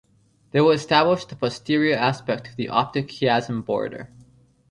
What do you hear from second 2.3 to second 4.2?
of the optic chiasm border.